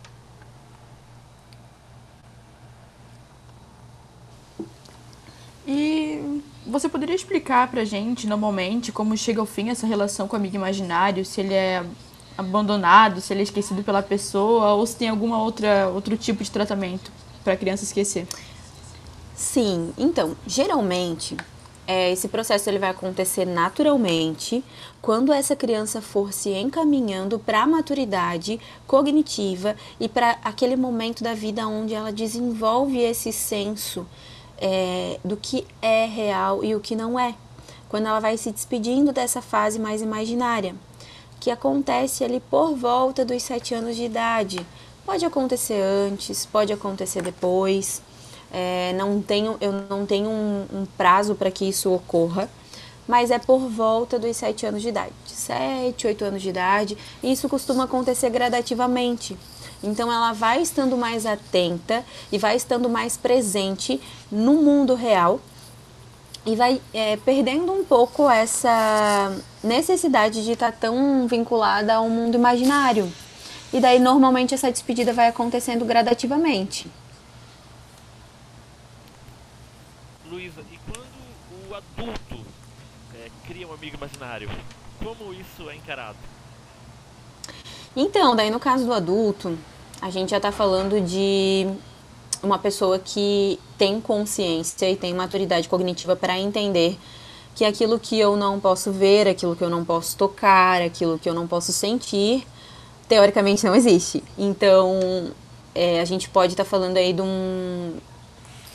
E 5.68 6.42
você 6.66 6.88
poderia 6.88 7.16
explicar 7.16 7.70
pra 7.70 7.84
gente, 7.84 8.28
normalmente, 8.28 8.92
como 8.92 9.18
chega 9.18 9.40
ao 9.40 9.46
fim 9.46 9.70
essa 9.70 9.88
relação 9.88 10.28
com 10.28 10.36
o 10.36 10.40
amigo 10.40 10.56
imaginário, 10.56 11.26
se 11.26 11.42
ele 11.42 11.54
é 11.54 11.84
abandonado, 12.38 13.20
se 13.20 13.34
ele 13.34 13.40
é 13.40 13.44
esquecido 13.44 13.84
pela 13.84 14.04
pessoa, 14.04 14.74
ou 14.74 14.86
se 14.86 14.96
tem 14.96 15.10
alguma 15.10 15.42
outra 15.42 15.90
outro 15.90 16.16
tipo 16.16 16.44
de 16.44 16.52
tratamento 16.52 17.12
para 17.44 17.54
a 17.54 17.58
criança 17.58 17.84
esquecer? 17.84 18.28
Sim, 19.38 19.94
então, 19.96 20.36
geralmente 20.48 21.38
é, 21.86 22.12
esse 22.12 22.28
processo 22.28 22.68
ele 22.68 22.80
vai 22.80 22.90
acontecer 22.90 23.46
naturalmente 23.46 24.64
quando 25.00 25.32
essa 25.32 25.56
criança 25.56 26.02
for 26.02 26.34
se 26.34 26.50
encaminhando 26.50 27.38
para 27.38 27.62
a 27.62 27.68
maturidade 27.68 28.60
cognitiva 28.88 29.76
e 30.00 30.10
para 30.10 30.40
aquele 30.44 30.76
momento 30.76 31.24
da 31.24 31.36
vida 31.36 31.68
onde 31.68 31.94
ela 31.94 32.12
desenvolve 32.12 32.98
esse 32.98 33.32
senso 33.32 34.08
é, 34.58 35.20
do 35.24 35.38
que 35.38 35.68
é 35.84 36.08
real 36.08 36.64
e 36.64 36.74
o 36.74 36.80
que 36.80 36.96
não 36.96 37.20
é, 37.20 37.36
quando 37.88 38.08
ela 38.08 38.20
vai 38.20 38.38
se 38.38 38.52
despedindo 38.52 39.14
dessa 39.14 39.40
fase 39.40 39.78
mais 39.78 40.02
imaginária, 40.02 40.76
que 41.40 41.52
acontece 41.52 42.24
ali 42.24 42.40
por 42.40 42.76
volta 42.76 43.24
dos 43.24 43.44
sete 43.44 43.76
anos 43.76 43.96
de 43.96 44.04
idade. 44.04 44.66
Pode 45.06 45.24
acontecer 45.24 45.80
antes, 45.80 46.44
pode 46.44 46.74
acontecer 46.74 47.22
depois. 47.22 48.02
É, 48.52 48.94
não 48.94 49.22
tenho, 49.22 49.58
eu 49.60 49.72
não 49.72 50.06
tenho 50.06 50.30
um, 50.30 50.66
um 50.74 50.86
prazo 50.98 51.36
para 51.36 51.52
que 51.52 51.68
isso 51.68 51.92
ocorra, 51.92 52.50
mas 53.08 53.32
é 53.32 53.40
por 53.40 53.60
volta 53.60 54.20
dos 54.20 54.36
sete 54.36 54.66
anos 54.66 54.82
de 54.82 54.90
idade, 54.90 55.14
sete, 55.26 56.08
oito 56.08 56.26
anos 56.26 56.42
de 56.42 56.50
idade. 56.50 56.98
Isso 57.24 57.48
costuma 57.48 57.86
acontecer 57.86 58.30
gradativamente. 58.30 59.38
Então 59.84 60.12
ela 60.12 60.34
vai 60.34 60.62
estando 60.62 60.98
mais 60.98 61.26
atenta 61.26 62.04
e 62.32 62.38
vai 62.38 62.56
estando 62.56 62.90
mais 62.90 63.16
presente 63.16 64.02
no 64.32 64.54
mundo 64.54 64.96
real 64.96 65.40
e 66.46 66.56
vai 66.56 66.82
é, 66.94 67.18
perdendo 67.18 67.72
um 67.72 67.84
pouco 67.84 68.30
essa 68.30 69.36
necessidade 69.64 70.44
de 70.44 70.54
estar 70.54 70.72
tão 70.72 71.28
vinculada 71.28 71.96
ao 71.96 72.10
mundo 72.10 72.36
imaginário. 72.36 73.12
E 73.72 73.80
daí 73.80 74.00
normalmente 74.00 74.54
essa 74.54 74.72
despedida 74.72 75.12
vai 75.12 75.28
acontecendo 75.28 75.84
gradativamente. 75.84 76.90
Luísa, 80.30 80.62
e 80.72 80.80
quando 80.92 81.70
o 81.70 81.76
adulto 81.76 82.46
é, 83.16 83.30
cria 83.48 83.68
um 83.68 83.74
amigo 83.74 83.96
imaginário, 83.96 84.50
como 85.02 85.34
isso 85.34 85.70
é 85.70 85.76
encarado? 85.76 86.18
Então, 87.96 88.36
daí 88.36 88.52
no 88.52 88.60
caso 88.60 88.86
do 88.86 88.94
adulto, 88.94 89.58
a 90.02 90.10
gente 90.10 90.32
já 90.32 90.38
está 90.38 90.52
falando 90.52 91.00
de 91.00 91.68
uma 92.44 92.60
pessoa 92.60 93.00
que 93.00 93.60
tem 93.78 94.02
consciência 94.02 94.90
e 94.90 94.96
tem 94.96 95.14
maturidade 95.14 95.70
cognitiva 95.70 96.16
para 96.16 96.38
entender 96.38 96.98
que 97.56 97.66
aquilo 97.66 97.98
que 97.98 98.20
eu 98.20 98.36
não 98.36 98.60
posso 98.60 98.92
ver, 98.92 99.28
aquilo 99.28 99.56
que 99.56 99.64
eu 99.64 99.70
não 99.70 99.84
posso 99.84 100.16
tocar, 100.16 100.82
aquilo 100.82 101.18
que 101.18 101.28
eu 101.28 101.34
não 101.34 101.48
posso 101.48 101.72
sentir, 101.72 102.46
teoricamente 103.08 103.66
não 103.66 103.76
existe. 103.76 104.24
Então, 104.38 105.32
é, 105.74 106.00
a 106.00 106.06
gente 106.06 106.30
pode 106.30 106.54
estar 106.54 106.64
tá 106.64 106.70
falando 106.70 106.98
aí 106.98 107.14
de 107.14 107.22
um 107.22 107.98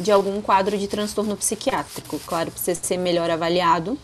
de 0.03 0.11
algum 0.13 0.43
quadro 0.43 0.77
de 0.77 0.87
transtorno 0.89 1.37
psiquiátrico. 1.37 2.19
Claro, 2.27 2.51
precisa 2.51 2.81
ser 2.83 2.99
melhor 2.99 3.31
avaliado, 3.31 3.99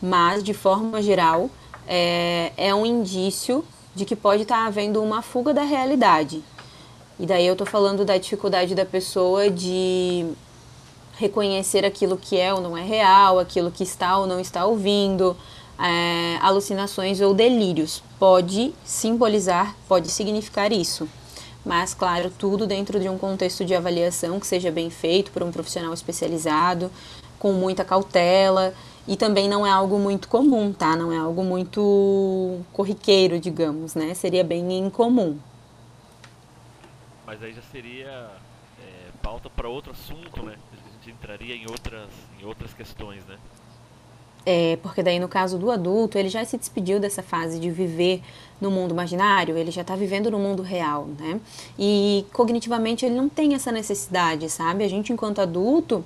mas 0.00 0.42
de 0.42 0.54
forma 0.54 1.02
geral 1.02 1.50
é, 1.86 2.52
é 2.56 2.74
um 2.74 2.86
indício 2.86 3.64
de 3.94 4.04
que 4.04 4.16
pode 4.16 4.42
estar 4.42 4.66
havendo 4.66 5.02
uma 5.02 5.20
fuga 5.20 5.52
da 5.52 5.62
realidade. 5.62 6.42
E 7.20 7.26
daí 7.26 7.46
eu 7.46 7.54
tô 7.54 7.66
falando 7.66 8.04
da 8.04 8.16
dificuldade 8.16 8.74
da 8.74 8.86
pessoa 8.86 9.50
de 9.50 10.26
reconhecer 11.18 11.84
aquilo 11.84 12.16
que 12.16 12.38
é 12.38 12.52
ou 12.52 12.60
não 12.60 12.76
é 12.76 12.82
real, 12.82 13.38
aquilo 13.38 13.70
que 13.70 13.84
está 13.84 14.18
ou 14.18 14.26
não 14.26 14.40
está 14.40 14.64
ouvindo, 14.64 15.36
é, 15.78 16.38
alucinações 16.40 17.20
ou 17.20 17.34
delírios. 17.34 18.02
Pode 18.18 18.74
simbolizar, 18.84 19.76
pode 19.86 20.08
significar 20.08 20.72
isso. 20.72 21.08
Mas, 21.64 21.94
claro, 21.94 22.30
tudo 22.30 22.66
dentro 22.66 22.98
de 22.98 23.08
um 23.08 23.16
contexto 23.16 23.64
de 23.64 23.74
avaliação 23.74 24.40
que 24.40 24.46
seja 24.46 24.70
bem 24.70 24.90
feito 24.90 25.30
por 25.30 25.42
um 25.42 25.52
profissional 25.52 25.94
especializado, 25.94 26.90
com 27.38 27.52
muita 27.52 27.84
cautela 27.84 28.74
e 29.06 29.16
também 29.16 29.48
não 29.48 29.66
é 29.66 29.70
algo 29.70 29.98
muito 29.98 30.28
comum, 30.28 30.72
tá? 30.72 30.94
Não 30.96 31.12
é 31.12 31.18
algo 31.18 31.42
muito 31.42 32.60
corriqueiro, 32.72 33.38
digamos, 33.38 33.94
né? 33.94 34.14
Seria 34.14 34.44
bem 34.44 34.78
incomum. 34.78 35.38
mas 37.26 37.42
aí 37.42 37.52
já 37.52 37.62
seria 37.62 38.30
é, 38.80 39.10
pauta 39.22 39.48
para 39.48 39.68
outro 39.68 39.92
assunto, 39.92 40.42
né? 40.44 40.56
A 40.72 40.94
gente 40.94 41.10
entraria 41.10 41.56
em 41.56 41.66
outras, 41.68 42.10
em 42.40 42.44
outras 42.44 42.74
questões, 42.74 43.24
né? 43.26 43.38
É, 44.44 44.76
porque 44.82 45.02
daí 45.02 45.20
no 45.20 45.28
caso 45.28 45.56
do 45.56 45.70
adulto, 45.70 46.18
ele 46.18 46.28
já 46.28 46.44
se 46.44 46.56
despediu 46.58 46.98
dessa 46.98 47.22
fase 47.22 47.60
de 47.60 47.70
viver 47.70 48.22
no 48.60 48.70
mundo 48.70 48.92
imaginário, 48.92 49.56
ele 49.56 49.70
já 49.70 49.82
está 49.82 49.94
vivendo 49.96 50.30
no 50.30 50.38
mundo 50.38 50.62
real, 50.62 51.06
né? 51.18 51.40
E 51.78 52.24
cognitivamente 52.32 53.04
ele 53.04 53.14
não 53.14 53.28
tem 53.28 53.54
essa 53.54 53.70
necessidade, 53.70 54.48
sabe? 54.48 54.84
A 54.84 54.88
gente 54.88 55.12
enquanto 55.12 55.40
adulto, 55.40 56.04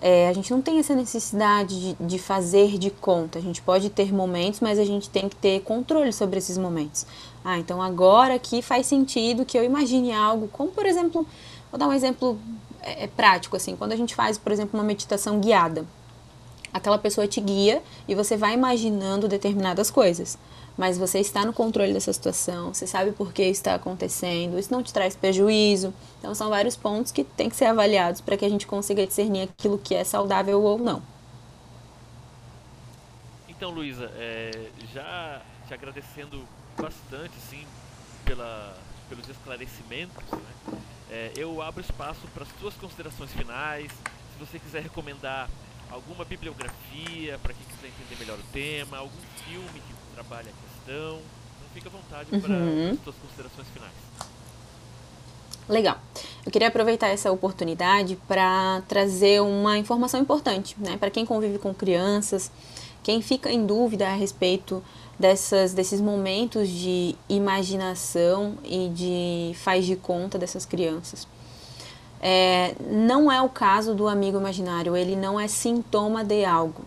é, 0.00 0.28
a 0.28 0.32
gente 0.32 0.50
não 0.50 0.60
tem 0.60 0.78
essa 0.78 0.94
necessidade 0.94 1.94
de, 1.94 2.04
de, 2.04 2.18
fazer 2.18 2.78
de 2.78 2.90
conta. 2.90 3.38
A 3.38 3.42
gente 3.42 3.62
pode 3.62 3.90
ter 3.90 4.12
momentos, 4.12 4.58
mas 4.58 4.78
a 4.78 4.84
gente 4.84 5.08
tem 5.08 5.28
que 5.28 5.36
ter 5.36 5.60
controle 5.60 6.12
sobre 6.12 6.38
esses 6.38 6.58
momentos. 6.58 7.06
Ah, 7.44 7.58
então 7.58 7.80
agora 7.80 8.34
aqui 8.34 8.62
faz 8.62 8.86
sentido 8.86 9.44
que 9.44 9.56
eu 9.56 9.64
imagine 9.64 10.12
algo, 10.12 10.48
como 10.48 10.70
por 10.70 10.86
exemplo, 10.86 11.26
vou 11.70 11.78
dar 11.78 11.88
um 11.88 11.92
exemplo 11.92 12.38
é, 12.80 13.04
é 13.04 13.06
prático 13.06 13.56
assim, 13.56 13.76
quando 13.76 13.92
a 13.92 13.96
gente 13.96 14.14
faz, 14.14 14.36
por 14.36 14.50
exemplo, 14.50 14.78
uma 14.78 14.84
meditação 14.84 15.40
guiada 15.40 15.84
aquela 16.72 16.98
pessoa 16.98 17.26
te 17.26 17.40
guia 17.40 17.82
e 18.08 18.14
você 18.14 18.36
vai 18.36 18.54
imaginando 18.54 19.28
determinadas 19.28 19.90
coisas. 19.90 20.38
Mas 20.76 20.96
você 20.96 21.18
está 21.18 21.44
no 21.44 21.52
controle 21.52 21.92
dessa 21.92 22.12
situação, 22.12 22.72
você 22.72 22.86
sabe 22.86 23.12
por 23.12 23.32
que 23.32 23.42
está 23.42 23.74
acontecendo, 23.74 24.58
isso 24.58 24.72
não 24.72 24.82
te 24.82 24.92
traz 24.92 25.14
prejuízo. 25.14 25.92
Então, 26.18 26.34
são 26.34 26.48
vários 26.48 26.76
pontos 26.76 27.12
que 27.12 27.24
têm 27.24 27.50
que 27.50 27.56
ser 27.56 27.66
avaliados 27.66 28.20
para 28.22 28.36
que 28.36 28.44
a 28.44 28.48
gente 28.48 28.66
consiga 28.66 29.06
discernir 29.06 29.42
aquilo 29.42 29.78
que 29.78 29.94
é 29.94 30.02
saudável 30.02 30.62
ou 30.62 30.78
não. 30.78 31.02
Então, 33.48 33.70
Luísa, 33.70 34.10
é, 34.14 34.50
já 34.94 35.42
te 35.68 35.74
agradecendo 35.74 36.42
bastante, 36.76 37.34
sim, 37.50 37.66
pela, 38.24 38.74
pelos 39.10 39.28
esclarecimentos, 39.28 40.24
né? 40.32 40.78
é, 41.12 41.30
eu 41.36 41.60
abro 41.60 41.82
espaço 41.82 42.26
para 42.32 42.44
as 42.44 42.48
suas 42.58 42.74
considerações 42.74 43.30
finais. 43.32 43.92
Se 43.92 44.38
você 44.40 44.58
quiser 44.58 44.82
recomendar 44.82 45.48
alguma 45.92 46.24
bibliografia 46.24 47.38
para 47.42 47.52
quem 47.52 47.64
quiser 47.66 47.88
entender 47.88 48.18
melhor 48.18 48.38
o 48.38 48.52
tema, 48.52 48.98
algum 48.98 49.20
filme 49.46 49.80
que 49.80 50.14
trabalhe 50.14 50.48
a 50.48 50.52
questão. 50.52 51.18
Então 51.18 51.68
fica 51.74 51.88
à 51.88 51.92
vontade 51.92 52.28
uhum. 52.32 52.40
para 52.40 52.56
as 52.92 53.04
suas 53.04 53.16
considerações 53.16 53.68
finais. 53.68 53.92
Legal. 55.68 55.98
Eu 56.44 56.50
queria 56.50 56.68
aproveitar 56.68 57.08
essa 57.08 57.30
oportunidade 57.30 58.16
para 58.26 58.82
trazer 58.88 59.40
uma 59.40 59.78
informação 59.78 60.20
importante, 60.20 60.74
né, 60.78 60.96
para 60.96 61.10
quem 61.10 61.24
convive 61.24 61.58
com 61.58 61.72
crianças, 61.72 62.50
quem 63.02 63.22
fica 63.22 63.50
em 63.50 63.64
dúvida 63.64 64.08
a 64.08 64.14
respeito 64.14 64.82
dessas, 65.18 65.72
desses 65.72 66.00
momentos 66.00 66.68
de 66.68 67.14
imaginação 67.28 68.58
e 68.64 68.88
de 68.88 69.52
faz 69.58 69.86
de 69.86 69.94
conta 69.94 70.38
dessas 70.38 70.66
crianças. 70.66 71.28
É, 72.22 72.76
não 72.88 73.30
é 73.30 73.42
o 73.42 73.48
caso 73.48 73.94
do 73.94 74.06
amigo 74.06 74.38
imaginário, 74.38 74.96
ele 74.96 75.16
não 75.16 75.40
é 75.40 75.48
sintoma 75.48 76.22
de 76.22 76.44
algo. 76.44 76.84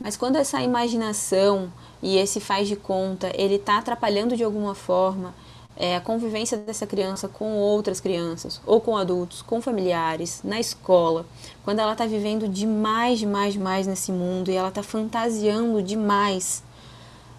Mas 0.00 0.16
quando 0.16 0.36
essa 0.36 0.60
imaginação 0.60 1.72
e 2.02 2.18
esse 2.18 2.40
faz 2.40 2.66
de 2.66 2.74
conta, 2.74 3.30
ele 3.34 3.54
está 3.54 3.78
atrapalhando 3.78 4.36
de 4.36 4.42
alguma 4.42 4.74
forma 4.74 5.32
é, 5.76 5.96
a 5.96 6.00
convivência 6.00 6.56
dessa 6.58 6.86
criança 6.86 7.28
com 7.28 7.56
outras 7.56 8.00
crianças, 8.00 8.60
ou 8.66 8.80
com 8.80 8.96
adultos, 8.96 9.42
com 9.42 9.60
familiares, 9.60 10.40
na 10.44 10.60
escola, 10.60 11.26
quando 11.64 11.80
ela 11.80 11.92
está 11.92 12.06
vivendo 12.06 12.48
demais, 12.48 13.18
demais, 13.18 13.54
demais 13.54 13.86
nesse 13.86 14.12
mundo 14.12 14.50
e 14.50 14.54
ela 14.54 14.68
está 14.68 14.82
fantasiando 14.82 15.82
demais, 15.82 16.62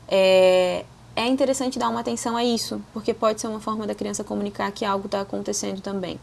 é, 0.08 0.86
é 1.16 1.28
interessante 1.28 1.80
dar 1.80 1.90
uma 1.90 2.02
atenção 2.02 2.36
a 2.36 2.44
isso, 2.44 2.82
porque 2.94 3.14
pode 3.14 3.40
ser 3.40 3.48
uma 3.48 3.62
forma 3.62 3.88
da 3.88 3.96
criança 3.96 4.24
comunicar 4.24 4.72
que 4.72 4.84
algo 4.84 5.06
está 5.06 5.22
acontecendo 5.22 5.82
também. 5.82 6.20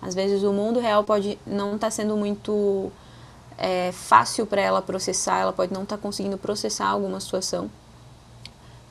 Às 0.00 0.14
vezes 0.14 0.42
o 0.44 0.52
mundo 0.52 0.78
real 0.78 1.02
pode 1.02 1.38
não 1.46 1.74
estar 1.74 1.88
tá 1.88 1.90
sendo 1.90 2.16
muito 2.16 2.92
é, 3.58 3.90
fácil 3.92 4.46
para 4.46 4.60
ela 4.60 4.80
processar, 4.80 5.40
ela 5.40 5.52
pode 5.52 5.72
não 5.72 5.82
estar 5.82 5.96
tá 5.96 6.02
conseguindo 6.02 6.38
processar 6.38 6.86
alguma 6.86 7.18
situação. 7.18 7.70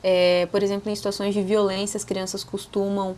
É, 0.02 0.46
por 0.52 0.62
exemplo, 0.62 0.90
em 0.90 0.94
situações 0.94 1.32
de 1.32 1.42
violência, 1.42 1.96
as 1.96 2.04
crianças 2.04 2.44
costumam 2.44 3.16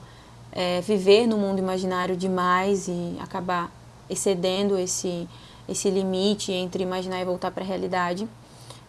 é, 0.53 0.81
viver 0.81 1.27
no 1.27 1.37
mundo 1.37 1.59
imaginário 1.59 2.17
demais 2.17 2.89
e 2.89 3.17
acabar 3.21 3.71
excedendo 4.09 4.79
esse, 4.79 5.29
esse 5.69 5.91
limite 5.91 6.53
entre 6.53 6.83
imaginar 6.83 7.21
e 7.21 7.25
voltar 7.25 7.51
para 7.51 7.65
a 7.65 7.67
realidade. 7.67 8.29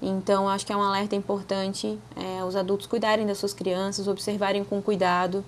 Então, 0.01 0.47
acho 0.47 0.65
que 0.65 0.71
é 0.71 0.77
um 0.77 0.81
alerta 0.81 1.15
importante 1.15 1.99
é, 2.15 2.43
os 2.43 2.55
adultos 2.55 2.87
cuidarem 2.87 3.25
das 3.25 3.37
suas 3.37 3.53
crianças, 3.53 4.07
observarem 4.07 4.63
com 4.63 4.81
cuidado 4.81 5.43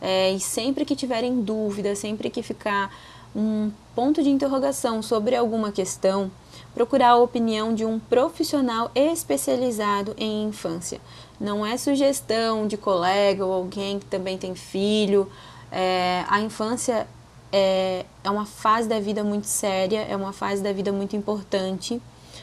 é, 0.00 0.30
e 0.32 0.40
sempre 0.40 0.84
que 0.84 0.96
tiverem 0.96 1.42
dúvida, 1.42 1.94
sempre 1.94 2.30
que 2.30 2.42
ficar 2.42 2.90
um 3.36 3.70
ponto 3.94 4.22
de 4.22 4.30
interrogação 4.30 5.02
sobre 5.02 5.36
alguma 5.36 5.70
questão, 5.70 6.30
procurar 6.74 7.10
a 7.10 7.16
opinião 7.16 7.74
de 7.74 7.84
um 7.84 7.98
profissional 7.98 8.90
especializado 8.94 10.14
em 10.16 10.44
infância. 10.44 11.00
Não 11.38 11.64
é 11.64 11.76
sugestão 11.76 12.66
de 12.66 12.76
colega 12.76 13.44
ou 13.44 13.52
alguém 13.52 13.98
que 13.98 14.06
também 14.06 14.38
tem 14.38 14.54
filho. 14.54 15.30
É, 15.70 16.24
a 16.28 16.40
infância 16.40 17.06
é, 17.52 18.04
é 18.24 18.30
uma 18.30 18.46
fase 18.46 18.88
da 18.88 18.98
vida 18.98 19.22
muito 19.22 19.46
séria, 19.46 20.00
é 20.00 20.16
uma 20.16 20.32
fase 20.32 20.62
da 20.62 20.72
vida 20.72 20.90
muito 20.90 21.14
importante 21.14 22.00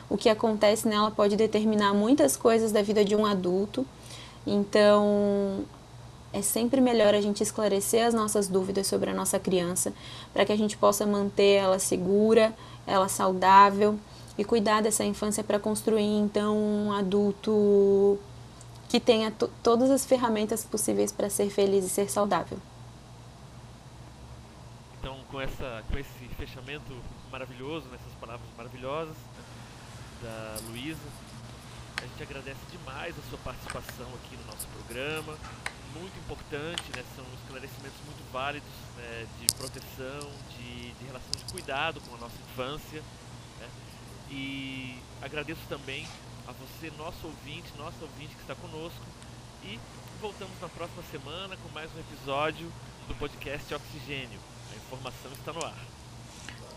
o 0.10 0.18
que 0.18 0.30
acontece 0.30 0.88
nela 0.88 1.12
pode 1.12 1.36
determinar 1.36 1.94
muitas 1.94 2.38
coisas 2.38 2.72
da 2.72 2.82
vida 2.82 3.04
de 3.04 3.16
um 3.16 3.26
adulto. 3.26 3.86
Então, 4.46 5.66
é 6.32 6.42
sempre 6.42 6.80
melhor 6.80 7.14
a 7.14 7.22
gente 7.22 7.44
esclarecer 7.44 8.06
as 8.06 8.14
nossas 8.14 8.48
dúvidas 8.48 8.88
sobre 8.88 9.10
a 9.10 9.14
nossa 9.14 9.40
criança, 9.40 9.94
para 10.34 10.46
que 10.46 10.52
a 10.52 10.58
gente 10.58 10.78
possa 10.78 11.06
manter 11.06 11.56
ela 11.56 11.80
segura, 11.80 12.54
ela 12.86 13.08
saudável 13.08 13.98
e 14.38 14.46
cuidar 14.46 14.82
dessa 14.82 15.04
infância 15.04 15.44
para 15.44 15.60
construir 15.60 16.04
então 16.04 16.56
um 16.56 16.92
adulto 16.92 18.20
que 18.88 19.00
tenha 19.00 19.34
todas 19.62 19.90
as 19.90 20.06
ferramentas 20.06 20.64
possíveis 20.64 21.12
para 21.12 21.30
ser 21.30 21.50
feliz 21.50 21.86
e 21.86 21.90
ser 21.90 22.10
saudável. 22.10 22.58
Então, 25.00 25.18
com, 25.30 25.42
essa, 25.42 25.84
com 25.92 25.98
esse 25.98 26.28
fechamento 26.38 26.94
maravilhoso, 27.32 27.88
nessas 27.90 28.14
palavras 28.20 28.48
maravilhosas, 28.56 29.16
da 30.22 30.58
Luísa. 30.68 31.10
A 31.98 32.06
gente 32.06 32.24
agradece 32.24 32.60
demais 32.72 33.16
a 33.18 33.30
sua 33.30 33.38
participação 33.40 34.08
aqui 34.16 34.36
no 34.38 34.46
nosso 34.46 34.68
programa. 34.68 35.38
Muito 35.94 36.18
importante, 36.20 36.84
né? 36.96 37.04
São 37.16 37.26
esclarecimentos 37.42 38.00
muito 38.06 38.32
válidos 38.32 38.70
né? 38.98 39.28
de 39.40 39.48
proteção, 39.56 40.30
de, 40.52 40.92
de 40.94 41.06
relação 41.06 41.32
de 41.36 41.52
cuidado 41.52 42.00
com 42.02 42.16
a 42.16 42.18
nossa 42.20 42.36
infância. 42.52 43.02
Né? 43.60 43.70
E 44.30 45.00
agradeço 45.22 45.62
também 45.68 46.08
a 46.48 46.52
você, 46.52 46.92
nosso 46.98 47.26
ouvinte, 47.26 47.72
nosso 47.78 47.98
ouvinte 48.02 48.36
que 48.36 48.42
está 48.42 48.56
conosco. 48.56 49.06
E 49.64 49.80
voltamos 50.22 50.60
na 50.62 50.70
próxima 50.70 51.04
semana 51.12 51.58
com 51.58 51.70
mais 51.74 51.90
um 51.96 52.00
episódio 52.00 52.72
do 53.08 53.16
podcast 53.16 53.74
Oxigênio. 53.74 54.40
A 54.72 54.76
informação 54.76 55.32
está 55.34 55.52
no 55.52 55.66
ar. 55.66 55.97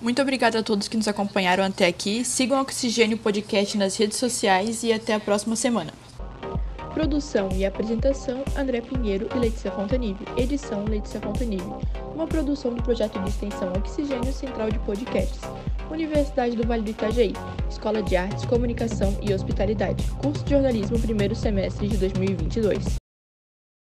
Muito 0.01 0.23
obrigada 0.23 0.59
a 0.59 0.63
todos 0.63 0.89
que 0.89 0.97
nos 0.97 1.09
acompanharam 1.09 1.63
até 1.63 1.87
aqui. 1.87 2.25
Sigam 2.25 2.59
o 2.59 2.63
Oxigênio 2.63 3.19
Podcast 3.19 3.77
nas 3.77 3.97
redes 3.97 4.17
sociais 4.17 4.83
e 4.83 4.93
até 4.93 5.15
a 5.15 5.21
próxima 5.21 5.55
semana. 5.55 5.93
Produção 6.95 7.51
e 7.55 7.67
apresentação: 7.67 8.43
André 8.57 8.81
Pinheiro 8.81 9.29
e 9.35 9.39
Letícia 9.39 9.71
Fontanive. 9.71 10.25
Edição: 10.39 10.85
Letícia 10.85 11.21
Fontanive. 11.21 11.71
Uma 12.15 12.27
produção 12.27 12.75
do 12.75 12.83
projeto 12.83 13.19
de 13.21 13.29
extensão 13.29 13.73
Oxigênio 13.75 14.33
Central 14.33 14.71
de 14.71 14.79
Podcasts. 14.81 15.41
Universidade 15.91 16.57
do 16.57 16.67
Vale 16.67 16.83
do 16.83 16.91
Itajaí. 16.91 17.35
Escola 17.69 18.03
de 18.03 18.17
Artes, 18.17 18.45
Comunicação 18.47 19.17
e 19.23 19.35
Hospitalidade. 19.35 20.03
Curso 20.23 20.43
de 20.45 20.51
Jornalismo, 20.51 20.99
primeiro 20.99 21.35
semestre 21.35 21.89
de 21.89 21.97
2022. 21.99 23.00